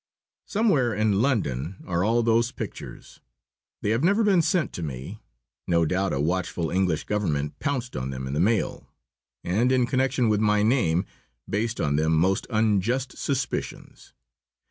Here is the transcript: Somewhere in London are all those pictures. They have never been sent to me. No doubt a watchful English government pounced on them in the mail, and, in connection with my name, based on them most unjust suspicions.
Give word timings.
Somewhere 0.47 0.95
in 0.95 1.21
London 1.21 1.83
are 1.85 2.03
all 2.03 2.23
those 2.23 2.51
pictures. 2.51 3.19
They 3.83 3.91
have 3.91 4.03
never 4.03 4.23
been 4.23 4.41
sent 4.41 4.73
to 4.73 4.81
me. 4.81 5.19
No 5.67 5.85
doubt 5.85 6.11
a 6.11 6.19
watchful 6.19 6.71
English 6.71 7.03
government 7.03 7.59
pounced 7.59 7.95
on 7.95 8.09
them 8.09 8.25
in 8.25 8.33
the 8.33 8.39
mail, 8.39 8.87
and, 9.43 9.71
in 9.71 9.85
connection 9.85 10.27
with 10.27 10.39
my 10.39 10.63
name, 10.63 11.05
based 11.47 11.79
on 11.79 11.97
them 11.97 12.17
most 12.17 12.47
unjust 12.49 13.15
suspicions. 13.15 14.13